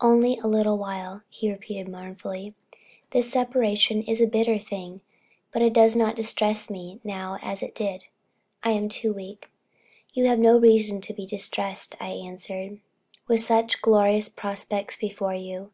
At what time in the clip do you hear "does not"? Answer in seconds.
5.72-6.16